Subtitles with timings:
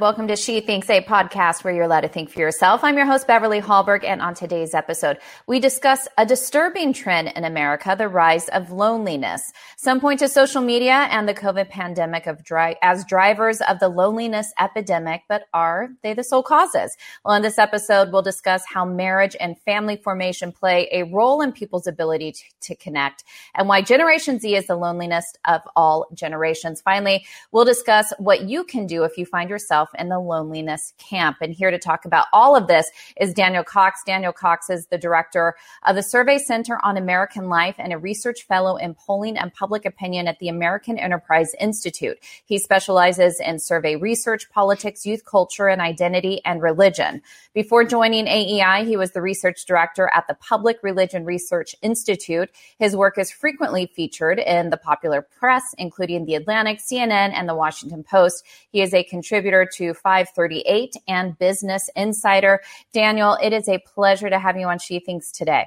[0.00, 2.82] welcome to She Thinks, a podcast where you're allowed to think for yourself.
[2.82, 7.44] I'm your host, Beverly Hallberg, and on today's episode, we discuss a disturbing trend in
[7.44, 9.52] America, the rise of loneliness.
[9.76, 12.40] Some point to social media and the COVID pandemic of
[12.80, 16.96] as drivers of the loneliness epidemic, but are they the sole causes?
[17.22, 21.52] Well, in this episode, we'll discuss how marriage and family formation play a role in
[21.52, 23.22] people's ability to, to connect
[23.54, 26.80] and why Generation Z is the loneliness of all generations.
[26.80, 31.38] Finally, we'll discuss what you can do if you find yourself in the loneliness camp.
[31.40, 32.90] And here to talk about all of this
[33.20, 34.02] is Daniel Cox.
[34.04, 35.54] Daniel Cox is the director
[35.86, 39.84] of the Survey Center on American Life and a research fellow in polling and public
[39.84, 42.18] opinion at the American Enterprise Institute.
[42.44, 47.22] He specializes in survey research, politics, youth culture, and identity and religion.
[47.54, 52.50] Before joining AEI, he was the research director at the Public Religion Research Institute.
[52.78, 57.54] His work is frequently featured in the popular press, including The Atlantic, CNN, and The
[57.54, 58.44] Washington Post.
[58.70, 62.60] He is a contributor to 538 and Business Insider.
[62.92, 65.66] Daniel, it is a pleasure to have you on She Thinks today.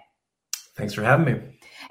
[0.75, 1.41] Thanks for having me.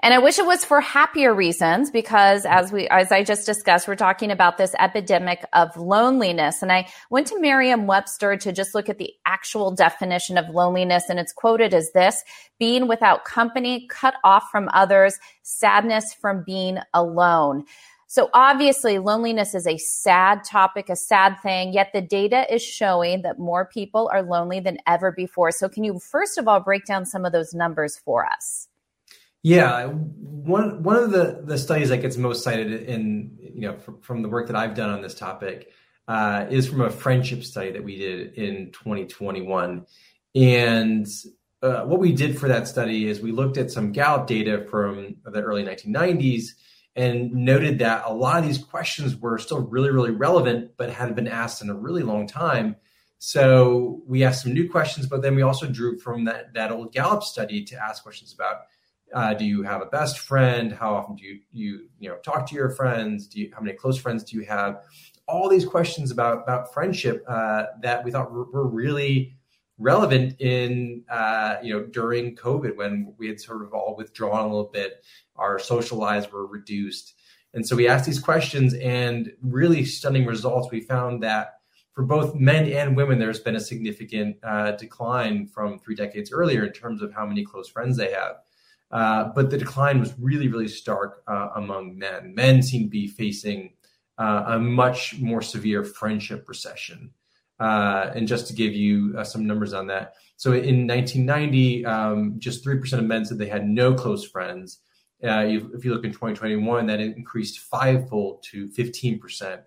[0.02, 3.86] And I wish it was for happier reasons because as we, as I just discussed,
[3.86, 6.62] we're talking about this epidemic of loneliness.
[6.62, 11.04] And I went to Merriam Webster to just look at the actual definition of loneliness.
[11.08, 12.24] And it's quoted as this
[12.58, 17.64] being without company, cut off from others, sadness from being alone.
[18.12, 23.22] So obviously loneliness is a sad topic, a sad thing, yet the data is showing
[23.22, 25.50] that more people are lonely than ever before.
[25.50, 28.68] So can you first of all break down some of those numbers for us?
[29.42, 33.98] Yeah, one one of the the studies that gets most cited in you know from,
[34.02, 35.70] from the work that I've done on this topic
[36.06, 39.86] uh, is from a friendship study that we did in 2021,
[40.34, 41.06] and
[41.62, 45.16] uh, what we did for that study is we looked at some Gallup data from
[45.24, 46.48] the early 1990s
[46.94, 51.14] and noted that a lot of these questions were still really, really relevant, but hadn't
[51.14, 52.76] been asked in a really long time.
[53.18, 56.92] So we asked some new questions, but then we also drew from that, that old
[56.92, 58.62] Gallup study to ask questions about
[59.14, 60.72] uh, do you have a best friend?
[60.72, 63.26] How often do you, you you know talk to your friends?
[63.26, 64.80] Do you how many close friends do you have?
[65.28, 69.36] All these questions about about friendship uh, that we thought were, were really
[69.78, 74.48] relevant in uh, you know during COVID when we had sort of all withdrawn a
[74.48, 75.04] little bit,
[75.36, 77.14] our social lives were reduced,
[77.54, 80.70] and so we asked these questions and really stunning results.
[80.70, 81.54] We found that
[81.92, 86.64] for both men and women, there's been a significant uh, decline from three decades earlier
[86.64, 88.36] in terms of how many close friends they have.
[88.90, 92.34] Uh, but the decline was really, really stark uh, among men.
[92.34, 93.72] Men seem to be facing
[94.18, 97.10] uh, a much more severe friendship recession.
[97.60, 100.14] Uh, and just to give you uh, some numbers on that.
[100.36, 104.80] So in 1990, um, just 3% of men said they had no close friends.
[105.22, 109.60] Uh, if you look in 2021, that increased fivefold to 15%.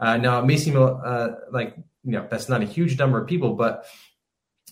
[0.00, 3.26] Uh, now, it may seem uh, like, you know, that's not a huge number of
[3.26, 3.86] people, but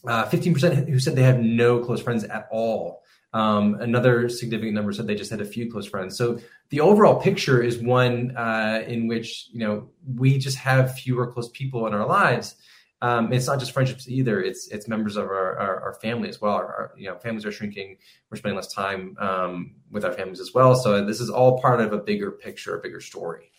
[0.04, 3.02] 15% uh, who said they have no close friends at all.
[3.36, 6.16] Um, another significant number said they just had a few close friends.
[6.16, 6.38] So
[6.70, 11.50] the overall picture is one uh, in which you know we just have fewer close
[11.50, 12.54] people in our lives.
[13.02, 14.40] Um, it's not just friendships either.
[14.40, 16.54] It's it's members of our, our, our family as well.
[16.54, 17.98] Our, our, you know families are shrinking.
[18.30, 20.74] We're spending less time um, with our families as well.
[20.74, 23.52] So this is all part of a bigger picture, a bigger story.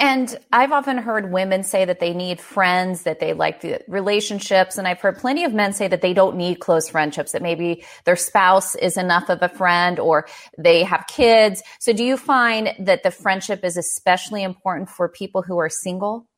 [0.00, 4.78] And I've often heard women say that they need friends, that they like the relationships.
[4.78, 7.84] And I've heard plenty of men say that they don't need close friendships, that maybe
[8.04, 11.64] their spouse is enough of a friend or they have kids.
[11.80, 16.28] So do you find that the friendship is especially important for people who are single?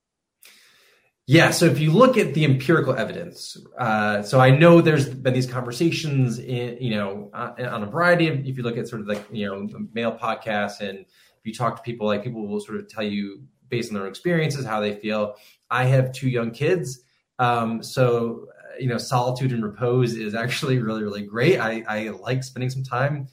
[1.27, 1.51] Yeah.
[1.51, 5.47] So if you look at the empirical evidence, uh, so I know there's been these
[5.47, 9.07] conversations in, you know, uh, on a variety of, if you look at sort of
[9.07, 11.05] like, you know, male podcasts and,
[11.41, 14.07] if you talk to people, like people will sort of tell you based on their
[14.07, 15.35] experiences how they feel.
[15.71, 17.01] I have two young kids,
[17.39, 18.49] um, so
[18.79, 21.59] you know, solitude and repose is actually really, really great.
[21.59, 23.29] I, I like spending some time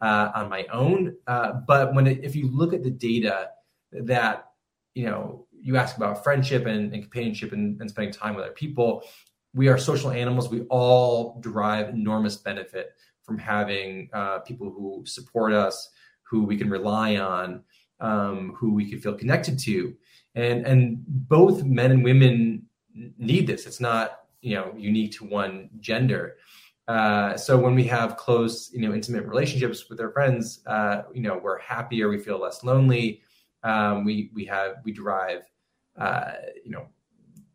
[0.00, 1.16] uh, on my own.
[1.26, 3.50] Uh, but when it, if you look at the data
[3.92, 4.48] that
[4.94, 8.54] you know you ask about friendship and, and companionship and, and, spending time with other
[8.54, 9.04] people,
[9.54, 10.50] we are social animals.
[10.50, 15.88] We all derive enormous benefit from having uh, people who support us,
[16.32, 17.62] who we can rely on,
[18.00, 19.94] um, who we can feel connected to,
[20.34, 22.62] and and both men and women
[23.18, 23.66] need this.
[23.66, 26.36] It's not you know unique to one gender.
[26.88, 31.22] Uh, so when we have close, you know, intimate relationships with our friends, uh, you
[31.22, 33.20] know, we're happier, we feel less lonely.
[33.62, 35.42] Um, we we have we derive,
[35.98, 36.32] uh,
[36.64, 36.86] you know,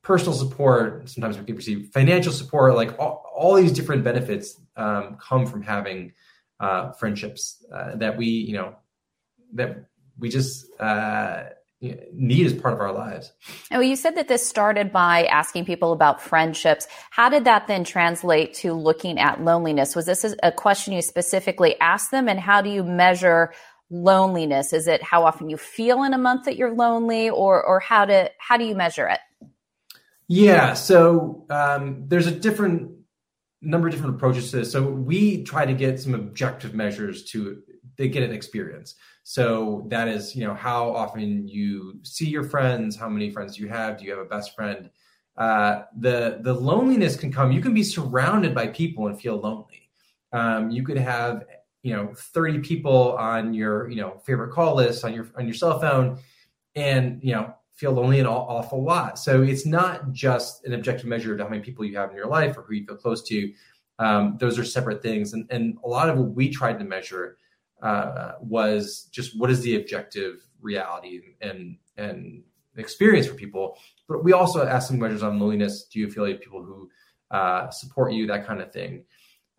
[0.03, 1.09] personal support.
[1.09, 2.75] Sometimes we can receive financial support.
[2.75, 6.13] Like all, all these different benefits um, come from having
[6.59, 8.75] uh, friendships uh, that we, you know,
[9.53, 9.85] that
[10.17, 11.43] we just uh,
[11.79, 13.31] need as part of our lives.
[13.71, 16.87] Oh, you said that this started by asking people about friendships.
[17.11, 19.95] How did that then translate to looking at loneliness?
[19.95, 22.27] Was this a question you specifically asked them?
[22.27, 23.53] And how do you measure
[23.89, 24.73] loneliness?
[24.73, 28.05] Is it how often you feel in a month that you're lonely, or or how
[28.05, 29.19] to how do you measure it?
[30.27, 32.96] Yeah, so um, there's a different
[33.61, 34.71] number of different approaches to this.
[34.71, 37.61] So we try to get some objective measures to
[37.97, 38.95] they get an experience.
[39.23, 43.67] So that is, you know, how often you see your friends, how many friends you
[43.67, 44.89] have, do you have a best friend?
[45.35, 47.51] Uh, the the loneliness can come.
[47.51, 49.89] You can be surrounded by people and feel lonely.
[50.33, 51.45] Um, you could have,
[51.83, 55.53] you know, 30 people on your, you know, favorite call list on your on your
[55.53, 56.19] cell phone,
[56.75, 59.17] and you know, feel lonely an awful lot.
[59.19, 62.27] So it's not just an objective measure of how many people you have in your
[62.27, 63.53] life or who you feel close to.
[63.99, 67.37] Um, those are separate things, and and a lot of what we tried to measure
[67.81, 72.43] uh, was just what is the objective reality and and
[72.75, 73.77] experience for people.
[74.07, 75.85] But we also asked some measures on loneliness.
[75.85, 76.89] Do you feel like people who
[77.31, 79.03] uh, support you, that kind of thing.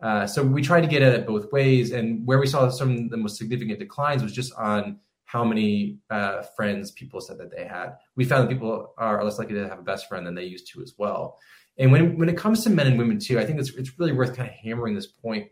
[0.01, 2.97] Uh, so we tried to get at it both ways, and where we saw some
[2.97, 4.97] of the most significant declines was just on
[5.29, 7.97] how many uh, friends people said that they had.
[8.15, 10.71] We found that people are less likely to have a best friend than they used
[10.73, 11.37] to as well.
[11.77, 14.11] And when when it comes to men and women too, I think it's it's really
[14.11, 15.49] worth kind of hammering this point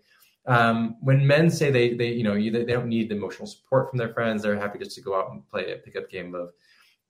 [0.47, 3.89] um, when men say they they you know you, they don't need the emotional support
[3.89, 6.51] from their friends, they're happy just to go out and play a pickup game of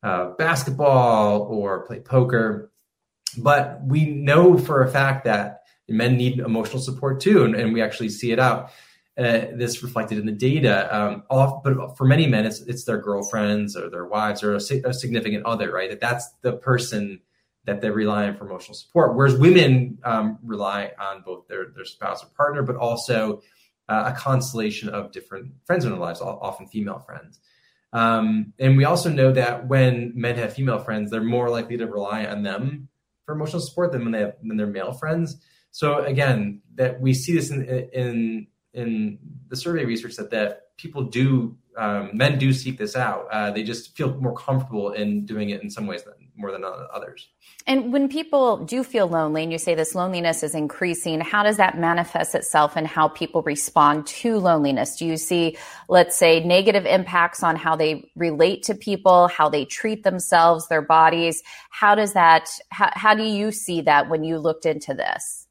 [0.03, 2.71] uh, basketball or play poker.
[3.37, 7.81] But we know for a fact that men need emotional support too, and, and we
[7.81, 8.71] actually see it out.
[9.17, 10.95] Uh, this reflected in the data.
[10.95, 14.59] Um, off, but for many men, it's it's their girlfriends or their wives or a,
[14.85, 15.89] a significant other, right?
[15.89, 17.21] That that's the person
[17.65, 19.15] that they rely on for emotional support.
[19.15, 23.41] Whereas women um, rely on both their, their spouse or partner, but also
[23.89, 27.39] uh, a constellation of different friends in their lives, often female friends.
[27.93, 31.87] Um, and we also know that when men have female friends, they're more likely to
[31.87, 32.87] rely on them
[33.25, 35.37] for emotional support than when they have when they're male friends.
[35.71, 39.19] So again, that we see this in in in
[39.49, 43.27] the survey research that that people do um, men do seek this out.
[43.31, 46.63] Uh, they just feel more comfortable in doing it in some ways than, more than
[46.65, 47.29] others.
[47.67, 51.57] And when people do feel lonely, and you say this loneliness is increasing, how does
[51.57, 54.95] that manifest itself in how people respond to loneliness?
[54.95, 59.63] Do you see, let's say, negative impacts on how they relate to people, how they
[59.63, 61.43] treat themselves, their bodies?
[61.69, 62.49] How does that?
[62.69, 65.45] How, how do you see that when you looked into this?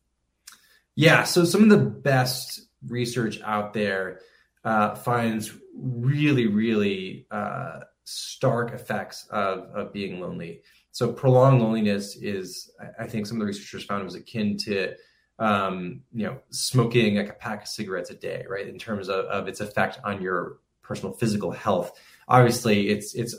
[0.96, 4.20] Yeah, so some of the best research out there
[4.64, 10.62] uh, finds really, really uh, stark effects of, of being lonely.
[10.92, 14.94] So prolonged loneliness is, I think, some of the researchers found it was akin to,
[15.38, 18.66] um, you know, smoking like a pack of cigarettes a day, right?
[18.66, 21.92] In terms of, of its effect on your personal physical health.
[22.28, 23.38] Obviously, it's it's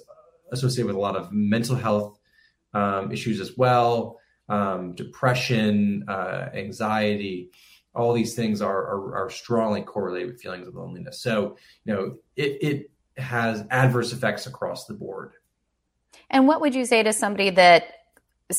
[0.51, 2.19] associated with a lot of mental health
[2.73, 4.19] um, issues as well,
[4.49, 7.49] um, depression, uh, anxiety
[7.97, 11.19] all these things are, are, are strongly correlated with feelings of loneliness.
[11.19, 12.91] So, you know, it, it
[13.21, 15.33] has adverse effects across the board.
[16.29, 17.83] And what would you say to somebody that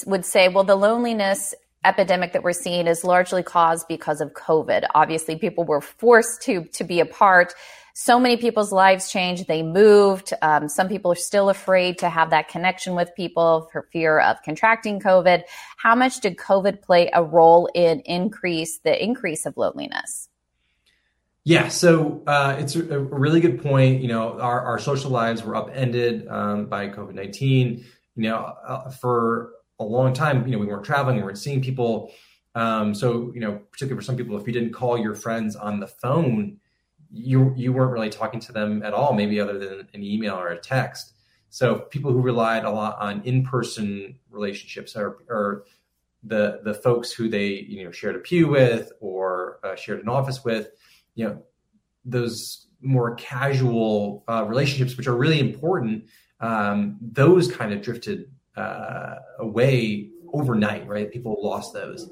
[0.07, 1.55] would say, well, the loneliness
[1.85, 4.85] epidemic that we're seeing is largely caused because of COVID.
[4.95, 7.55] Obviously, people were forced to to be apart
[8.01, 9.49] so many people's lives changed.
[9.49, 10.33] They moved.
[10.41, 14.37] Um, some people are still afraid to have that connection with people for fear of
[14.45, 15.43] contracting COVID.
[15.79, 20.29] How much did COVID play a role in increase the increase of loneliness?
[21.43, 24.01] Yeah, so uh, it's a, really good point.
[24.01, 27.85] You know, our, our social lives were upended um, by COVID nineteen.
[28.15, 31.63] You know, uh, for a long time, you know, we weren't traveling, we weren't seeing
[31.63, 32.13] people.
[32.55, 35.81] Um, so, you know, particularly for some people, if you didn't call your friends on
[35.81, 36.59] the phone,
[37.11, 40.49] you you weren't really talking to them at all, maybe other than an email or
[40.49, 41.15] a text.
[41.51, 45.65] So people who relied a lot on in-person relationships or, or
[46.23, 50.09] the the folks who they you know shared a pew with or uh, shared an
[50.09, 50.69] office with,
[51.15, 51.43] you know,
[52.05, 56.05] those more casual uh, relationships, which are really important,
[56.41, 60.87] um, those kind of drifted uh, away overnight.
[60.87, 62.11] Right, people lost those.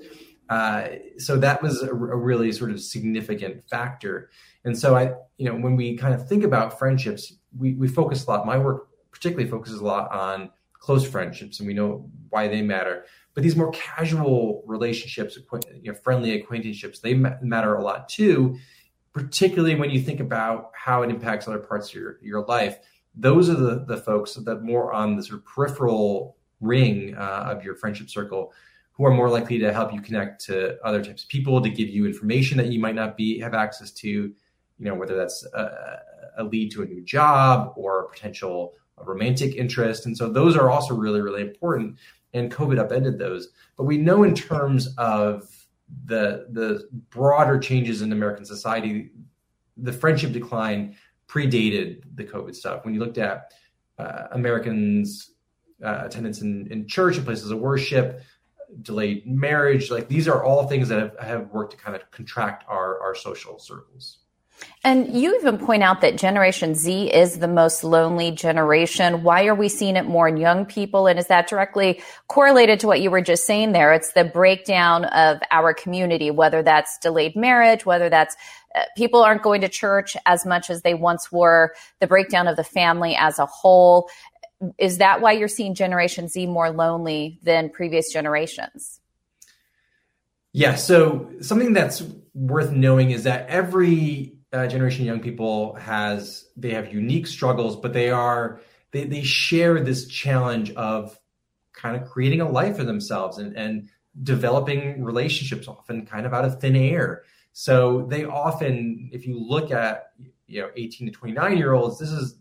[0.48, 0.88] Uh,
[1.18, 4.30] so that was a, a, really sort of significant factor.
[4.64, 8.24] And so I, you know, when we kind of think about friendships, we, we focus
[8.24, 8.46] a lot.
[8.46, 13.06] My work particularly focuses a lot on close friendships, and we know why they matter.
[13.34, 15.36] But these more casual relationships,
[15.82, 18.58] you know, friendly acquaintanceships, they matter a lot too.
[19.12, 22.78] Particularly when you think about how it impacts other parts of your, your life.
[23.16, 27.64] Those are the, the folks that more on the sort of peripheral ring uh, of
[27.64, 28.52] your friendship circle
[28.92, 31.88] who are more likely to help you connect to other types of people to give
[31.88, 34.34] you information that you might not be have access to you
[34.78, 36.00] know whether that's a,
[36.38, 40.06] a lead to a new job or a potential romantic interest.
[40.06, 41.98] And so those are also really, really important.
[42.34, 43.48] And COVID upended those.
[43.76, 45.50] But we know in terms of
[46.04, 49.10] the the broader changes in American society,
[49.76, 50.96] the friendship decline
[51.28, 52.84] predated the COVID stuff.
[52.84, 53.52] When you looked at
[53.98, 55.32] uh, Americans'
[55.84, 58.22] uh, attendance in, in church and places of worship,
[58.82, 62.64] delayed marriage, like these are all things that have, have worked to kind of contract
[62.68, 64.18] our, our social circles.
[64.84, 69.24] And you even point out that Generation Z is the most lonely generation.
[69.24, 71.08] Why are we seeing it more in young people?
[71.08, 73.92] And is that directly correlated to what you were just saying there?
[73.92, 78.36] It's the breakdown of our community, whether that's delayed marriage, whether that's
[78.76, 82.56] uh, people aren't going to church as much as they once were, the breakdown of
[82.56, 84.08] the family as a whole.
[84.78, 89.00] Is that why you're seeing Generation Z more lonely than previous generations?
[90.52, 90.76] Yeah.
[90.76, 92.02] So something that's
[92.34, 97.92] worth knowing is that every uh, generation young people has they have unique struggles, but
[97.92, 98.60] they are
[98.92, 101.18] they they share this challenge of
[101.72, 103.88] kind of creating a life for themselves and and
[104.22, 107.22] developing relationships often kind of out of thin air.
[107.52, 110.12] So they often, if you look at
[110.46, 112.38] you know 18 to 29 year olds, this is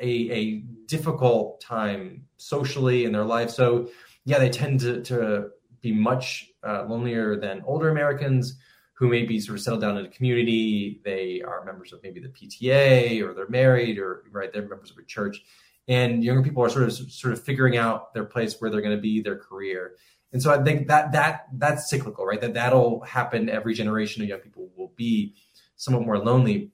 [0.00, 3.50] a, a difficult time socially in their life.
[3.50, 3.90] So
[4.24, 8.56] yeah, they tend to, to be much uh, lonelier than older Americans
[8.98, 11.00] who may be sort of settled down in a community.
[11.04, 14.98] They are members of maybe the PTA or they're married or right, they're members of
[14.98, 15.40] a church.
[15.86, 18.96] And younger people are sort of sort of figuring out their place where they're going
[18.96, 19.92] to be, their career.
[20.32, 22.40] And so I think that that that's cyclical, right?
[22.40, 23.48] That that'll happen.
[23.48, 25.34] Every generation of young people will be
[25.76, 26.72] somewhat more lonely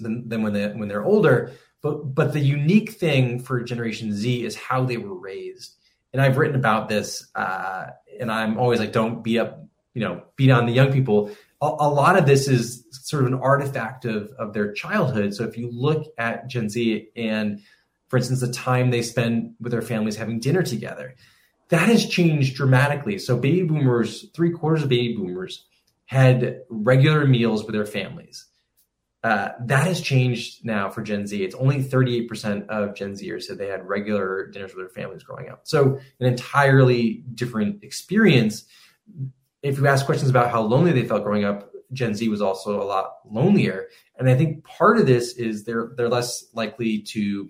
[0.00, 1.52] than, than when they when they're older.
[1.82, 5.76] But but the unique thing for Generation Z is how they were raised.
[6.12, 7.86] And I've written about this, uh,
[8.20, 9.64] and I'm always like, don't beat up,
[9.94, 11.30] you know, beat on the young people
[11.64, 15.34] a, a lot of this is sort of an artifact of, of their childhood.
[15.34, 17.60] So if you look at Gen Z and,
[18.08, 21.14] for instance, the time they spend with their families having dinner together,
[21.70, 23.18] that has changed dramatically.
[23.18, 25.64] So baby boomers, three quarters of baby boomers
[26.06, 28.46] had regular meals with their families.
[29.22, 31.42] Uh, that has changed now for Gen Z.
[31.42, 35.48] It's only 38% of Gen Zers said they had regular dinners with their families growing
[35.48, 35.60] up.
[35.62, 38.66] So an entirely different experience
[39.64, 42.80] if you ask questions about how lonely they felt growing up, Gen Z was also
[42.80, 43.88] a lot lonelier.
[44.18, 47.48] And I think part of this is they're they're less likely to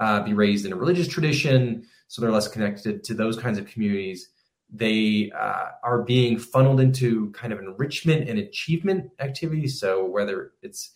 [0.00, 3.66] uh, be raised in a religious tradition, so they're less connected to those kinds of
[3.66, 4.28] communities.
[4.70, 9.78] They uh, are being funneled into kind of enrichment and achievement activities.
[9.78, 10.90] So whether it's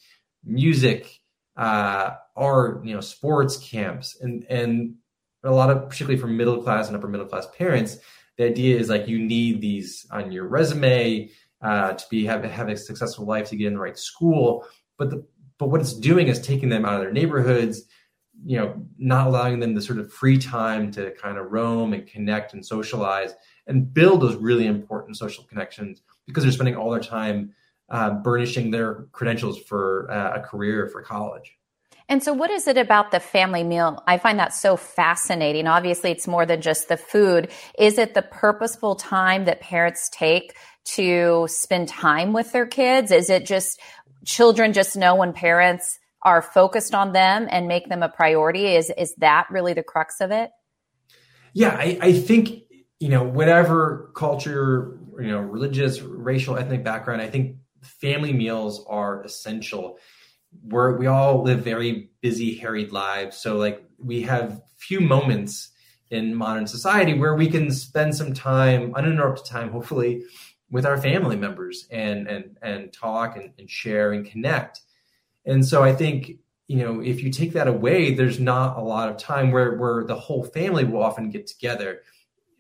[0.45, 1.21] music,
[1.57, 4.97] uh, art, you know, sports camps, and and
[5.45, 7.99] a lot of particularly for middle class and upper middle class parents,
[8.37, 11.31] the idea is like you need these on your resume
[11.63, 14.67] uh, to be have have a successful life to get in the right school.
[14.99, 15.27] But the
[15.59, 17.83] but what it's doing is taking them out of their neighborhoods,
[18.45, 22.07] you know, not allowing them the sort of free time to kind of roam and
[22.07, 23.35] connect and socialize
[23.67, 27.55] and build those really important social connections because they're spending all their time
[27.89, 31.57] uh, burnishing their credentials for uh, a career for college.
[32.09, 34.03] And so, what is it about the family meal?
[34.07, 35.67] I find that so fascinating.
[35.67, 37.51] Obviously, it's more than just the food.
[37.79, 40.55] Is it the purposeful time that parents take
[40.95, 43.11] to spend time with their kids?
[43.11, 43.81] Is it just
[44.25, 48.77] children just know when parents are focused on them and make them a priority?
[48.77, 50.51] Is is that really the crux of it?
[51.55, 52.63] Yeah, I, I think
[53.01, 57.21] you know whatever culture, you know, religious, racial, ethnic background.
[57.21, 59.99] I think family meals are essential
[60.63, 63.37] we're we all live very busy, harried lives.
[63.37, 65.71] So like we have few moments
[66.11, 70.23] in modern society where we can spend some time, uninterrupted time, hopefully,
[70.71, 74.81] with our family members and and and talk and, and share and connect.
[75.45, 76.33] And so I think
[76.69, 80.05] you know if you take that away, there's not a lot of time where where
[80.05, 82.03] the whole family will often get together.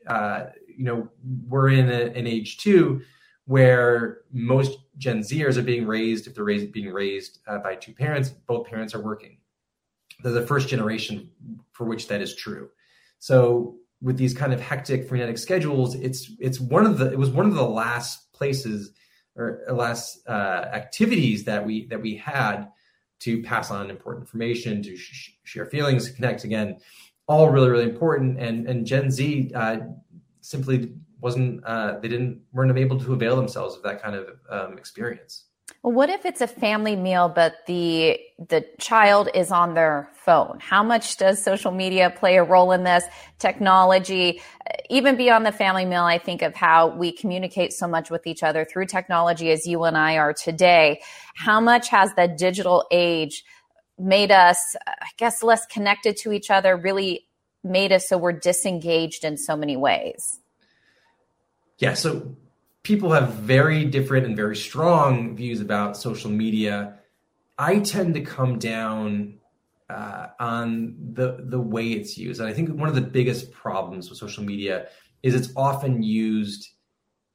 [0.06, 1.08] Uh, you know,
[1.48, 3.02] we're in a, an age too
[3.46, 7.94] where most Gen Zers are being raised, if they're raised, being raised uh, by two
[7.94, 9.38] parents, both parents are working.
[10.22, 11.30] They're the first generation
[11.72, 12.70] for which that is true.
[13.18, 17.30] So with these kind of hectic frenetic schedules, it's it's one of the it was
[17.30, 18.92] one of the last places
[19.36, 22.68] or last uh, activities that we that we had
[23.20, 26.78] to pass on important information, to sh- share feelings, connect again,
[27.26, 28.40] all really really important.
[28.40, 29.78] And and Gen Z uh,
[30.40, 34.78] simply wasn't uh, they didn't weren't able to avail themselves of that kind of um,
[34.78, 35.44] experience.
[35.82, 40.58] Well, what if it's a family meal, but the the child is on their phone?
[40.60, 43.04] How much does social media play a role in this?
[43.38, 44.42] Technology,
[44.90, 48.42] even beyond the family meal, I think of how we communicate so much with each
[48.42, 51.00] other through technology, as you and I are today.
[51.36, 53.44] How much has the digital age
[53.98, 57.26] made us, I guess, less connected to each other, really
[57.64, 60.40] made us so we're disengaged in so many ways?
[61.78, 61.94] Yeah.
[61.94, 62.36] So
[62.82, 66.98] people have very different and very strong views about social media.
[67.58, 69.38] I tend to come down
[69.88, 74.08] uh, on the the way it's used, and I think one of the biggest problems
[74.08, 74.88] with social media
[75.22, 76.68] is it's often used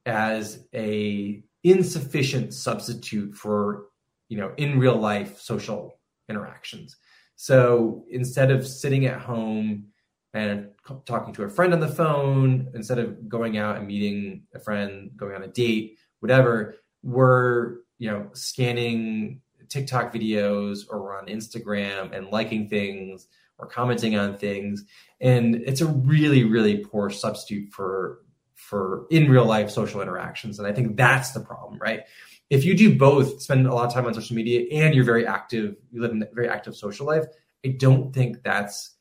[0.06, 3.86] as a insufficient substitute for
[4.28, 6.96] you know in real life social interactions.
[7.36, 9.86] So instead of sitting at home
[10.34, 10.68] and
[11.04, 15.10] talking to a friend on the phone, instead of going out and meeting a friend,
[15.16, 22.28] going on a date, whatever, we're you know scanning TikTok videos or on Instagram and
[22.28, 23.26] liking things
[23.58, 24.84] or commenting on things,
[25.20, 28.20] and it's a really really poor substitute for
[28.54, 30.58] for in real life social interactions.
[30.58, 32.02] And I think that's the problem, right?
[32.48, 35.26] If you do both, spend a lot of time on social media and you're very
[35.26, 37.24] active, you live in a very active social life,
[37.64, 38.94] I don't think that's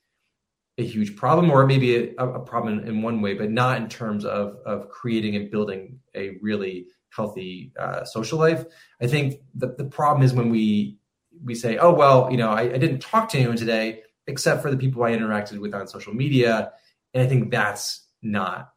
[0.81, 4.25] a huge problem, or maybe a, a problem in one way, but not in terms
[4.25, 8.65] of of creating and building a really healthy uh, social life.
[9.01, 10.97] I think the, the problem is when we
[11.43, 14.69] we say, oh well, you know, I, I didn't talk to anyone today except for
[14.69, 16.71] the people I interacted with on social media,
[17.13, 18.71] and I think that's not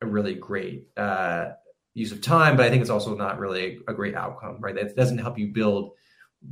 [0.00, 1.50] a really great uh,
[1.94, 4.74] use of time, but I think it's also not really a, great outcome, right?
[4.74, 5.92] That doesn't help you build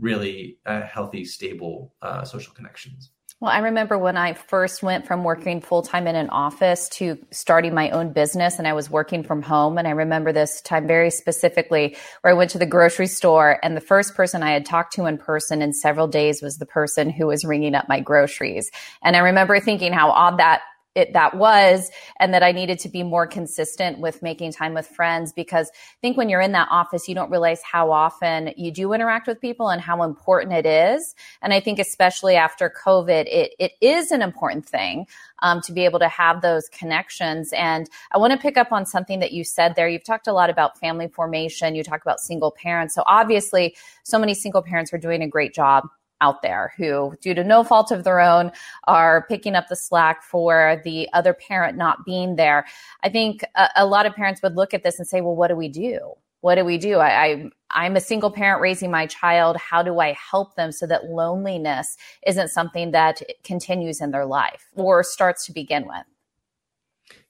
[0.01, 3.11] really uh, healthy, stable uh, social connections.
[3.39, 7.19] Well, I remember when I first went from working full time in an office to
[7.31, 9.77] starting my own business, and I was working from home.
[9.77, 13.77] And I remember this time very specifically where I went to the grocery store, and
[13.77, 17.11] the first person I had talked to in person in several days was the person
[17.11, 18.71] who was ringing up my groceries.
[19.03, 20.63] And I remember thinking how odd that
[20.97, 24.87] it that was and that I needed to be more consistent with making time with
[24.87, 28.73] friends because I think when you're in that office you don't realize how often you
[28.73, 31.15] do interact with people and how important it is.
[31.43, 35.07] And I think especially after COVID it it is an important thing
[35.43, 37.53] um, to be able to have those connections.
[37.53, 39.89] And I want to pick up on something that you said there.
[39.89, 41.75] You've talked a lot about family formation.
[41.75, 42.95] You talk about single parents.
[42.95, 45.89] So obviously so many single parents are doing a great job
[46.21, 48.53] out there who, due to no fault of their own,
[48.85, 52.67] are picking up the slack for the other parent not being there.
[53.03, 55.49] I think a, a lot of parents would look at this and say, well, what
[55.49, 56.13] do we do?
[56.41, 56.99] What do we do?
[56.99, 59.57] I, I, am a single parent raising my child.
[59.57, 64.69] How do I help them so that loneliness isn't something that continues in their life
[64.77, 66.05] or starts to begin with?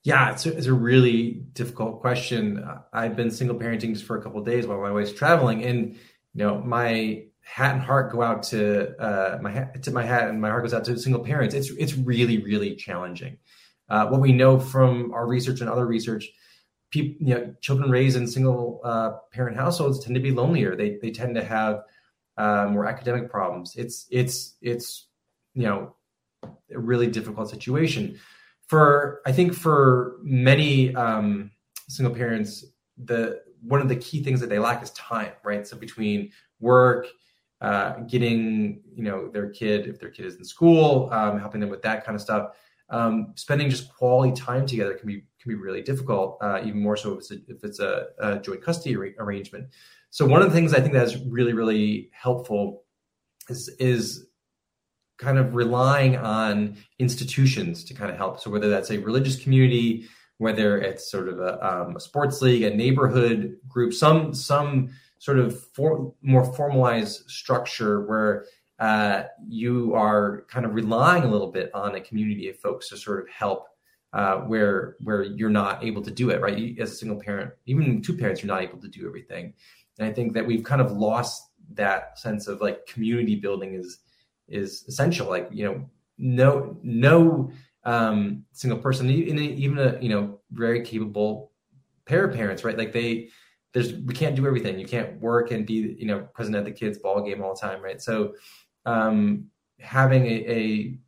[0.03, 2.65] Yeah, it's a, it's a really difficult question.
[2.93, 5.99] I've been single parenting just for a couple days while my wife's traveling, and you
[6.35, 10.41] know my hat and heart go out to uh, my hat, to my hat and
[10.41, 11.55] my heart goes out to single parents.
[11.55, 13.39] It's it's really really challenging.
[13.89, 16.29] Uh, what we know from our research and other research,
[16.91, 20.75] people you know children raised in single uh, parent households tend to be lonelier.
[20.75, 21.85] They they tend to have
[22.37, 23.77] uh, more academic problems.
[23.77, 25.07] It's it's it's
[25.55, 25.95] you know
[26.43, 28.19] a really difficult situation
[28.67, 31.53] for I think for many um,
[31.89, 32.65] single parents
[33.05, 36.31] the one of the key things that they lack is time right so between
[36.61, 37.07] work
[37.61, 41.71] uh, getting you know their kid if their kid is in school, um, helping them
[41.71, 42.51] with that kind of stuff.
[42.89, 46.97] Um, spending just quality time together can be can be really difficult, uh, even more
[46.97, 49.69] so if it's a, if it's a, a joint custody ar- arrangement.
[50.11, 52.85] So one of the things I think that's really really helpful
[53.49, 54.27] is is
[55.19, 58.39] kind of relying on institutions to kind of help.
[58.39, 60.07] So whether that's a religious community,
[60.39, 65.39] whether it's sort of a, um, a sports league, a neighborhood group, some some sort
[65.39, 68.47] of for, more formalized structure where
[68.79, 72.97] uh, you are kind of relying a little bit on a community of folks to
[72.97, 73.69] sort of help
[74.13, 76.79] uh, where where you're not able to do it right?
[76.79, 79.53] As a single parent even two parents you're not able to do everything.
[79.99, 83.99] And i think that we've kind of lost that sense of like community building is
[84.49, 85.29] is essential.
[85.29, 87.51] Like you know no no
[87.85, 91.53] um, single person even even a you know very capable
[92.05, 92.79] pair of parents right?
[92.79, 93.29] Like they
[93.77, 94.79] there's we can't do everything.
[94.79, 97.61] You can't work and be you know present at the kids' ball game all the
[97.61, 98.01] time, right?
[98.01, 98.33] So
[98.87, 100.99] um, having a,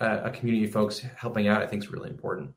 [0.00, 2.50] a a community of folks helping out, I think, is really important.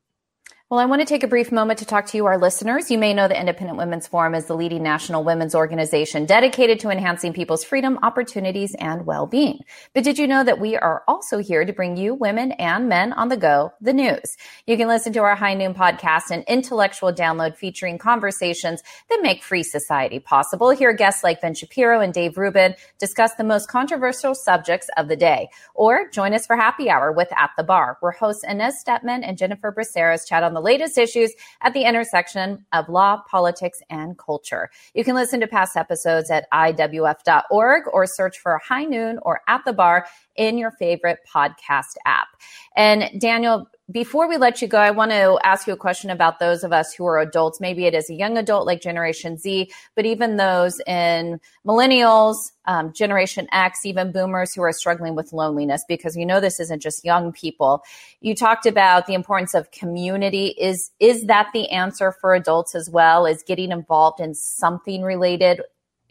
[0.71, 2.89] Well, I want to take a brief moment to talk to you, our listeners.
[2.89, 6.89] You may know the Independent Women's Forum is the leading national women's organization dedicated to
[6.89, 9.60] enhancing people's freedom, opportunities, and well-being.
[9.93, 13.12] But did you know that we are also here to bring you, women and men
[13.12, 14.38] on the go, the news?
[14.65, 19.43] You can listen to our High Noon podcast, an intellectual download featuring conversations that make
[19.43, 20.69] free society possible.
[20.69, 25.17] Hear guests like Ben Shapiro and Dave Rubin discuss the most controversial subjects of the
[25.17, 25.49] day.
[25.75, 29.38] Or join us for happy hour with At the Bar, where hosts Inez Stepman and
[29.38, 34.17] Jennifer Braceras chat on the the latest issues at the intersection of law, politics, and
[34.17, 34.69] culture.
[34.93, 39.65] You can listen to past episodes at IWF.org or search for High Noon or At
[39.65, 40.06] the Bar
[40.41, 42.27] in your favorite podcast app.
[42.75, 46.39] And Daniel, before we let you go, I want to ask you a question about
[46.39, 47.62] those of us who are adults.
[47.62, 52.91] Maybe it is a young adult like Generation Z, but even those in millennials, um,
[52.91, 57.06] Generation X, even boomers who are struggling with loneliness, because you know this isn't just
[57.06, 57.84] young people.
[58.19, 60.56] You talked about the importance of community.
[60.60, 63.27] Is is that the answer for adults as well?
[63.27, 65.62] Is getting involved in something related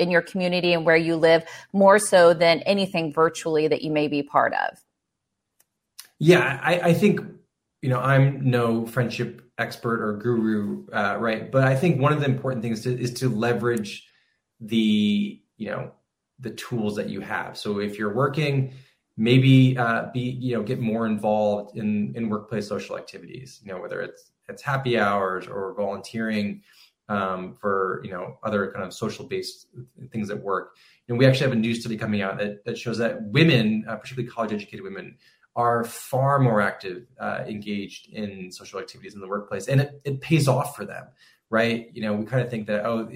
[0.01, 4.09] in your community and where you live more so than anything virtually that you may
[4.09, 4.79] be part of?
[6.19, 7.21] Yeah, I, I think
[7.83, 11.51] you know, I'm no friendship expert or guru, uh, right?
[11.51, 14.07] But I think one of the important things to, is to leverage
[14.61, 15.93] the, you know,
[16.39, 17.57] the tools that you have.
[17.57, 18.75] So if you're working,
[19.17, 23.61] maybe uh, be, you know, get more involved in in workplace social activities.
[23.63, 26.63] You know, whether it's it's happy hours or volunteering
[27.11, 29.67] um, for you know other kind of social based
[30.11, 30.77] things at work.
[31.09, 33.97] And we actually have a new study coming out that that shows that women, uh,
[33.97, 35.17] particularly college educated women,
[35.57, 40.21] are far more active, uh, engaged in social activities in the workplace, and it, it
[40.21, 41.09] pays off for them,
[41.51, 41.91] right?
[41.93, 43.11] You know, we kind of think that oh,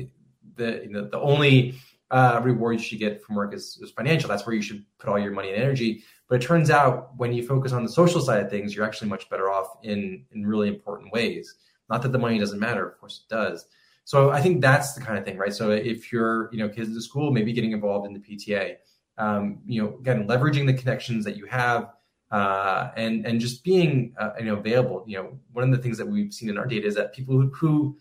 [0.56, 1.76] the you know, the only
[2.10, 4.28] uh, reward you should get from work is, is financial.
[4.28, 6.02] That's where you should put all your money and energy.
[6.28, 9.08] But it turns out when you focus on the social side of things, you're actually
[9.08, 11.54] much better off in in really important ways.
[11.88, 13.66] Not that the money doesn't matter, of course it does.
[14.04, 15.52] So I think that's the kind of thing, right?
[15.52, 18.76] So if you're, you know, kids at the school, maybe getting involved in the PTA,
[19.16, 21.90] um, you know, again, leveraging the connections that you have,
[22.30, 25.04] uh, and and just being uh, you know available.
[25.06, 27.34] You know, one of the things that we've seen in our data is that people
[27.34, 27.96] who, who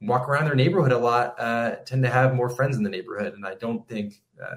[0.00, 3.34] walk around their neighborhood a lot uh, tend to have more friends in the neighborhood,
[3.34, 4.54] and I don't think uh,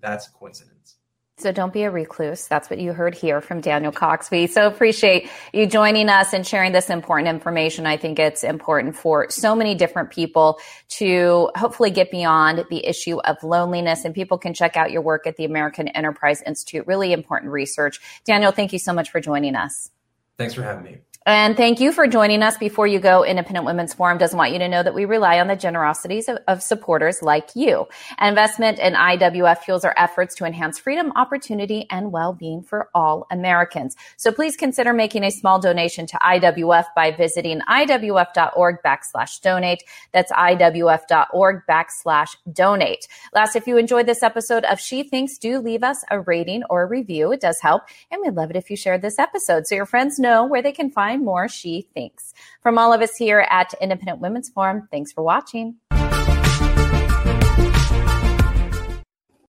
[0.00, 0.96] that's a coincidence.
[1.38, 2.46] So don't be a recluse.
[2.46, 4.30] That's what you heard here from Daniel Cox.
[4.30, 7.86] We so appreciate you joining us and sharing this important information.
[7.86, 13.18] I think it's important for so many different people to hopefully get beyond the issue
[13.22, 16.86] of loneliness and people can check out your work at the American Enterprise Institute.
[16.86, 17.98] Really important research.
[18.24, 19.90] Daniel, thank you so much for joining us.
[20.38, 20.98] Thanks for having me.
[21.26, 22.58] And thank you for joining us.
[22.58, 25.46] Before you go, Independent Women's Forum doesn't want you to know that we rely on
[25.46, 27.86] the generosities of, of supporters like you.
[28.20, 33.96] Investment in IWF fuels our efforts to enhance freedom, opportunity, and well-being for all Americans.
[34.18, 39.82] So please consider making a small donation to IWF by visiting IWF.org backslash donate.
[40.12, 43.08] That's IWF.org backslash donate.
[43.32, 46.82] Last, if you enjoyed this episode of She Thinks, do leave us a rating or
[46.82, 47.32] a review.
[47.32, 47.84] It does help.
[48.10, 50.72] And we'd love it if you shared this episode so your friends know where they
[50.72, 52.34] can find more She Thinks.
[52.62, 55.76] From all of us here at Independent Women's Forum, thanks for watching.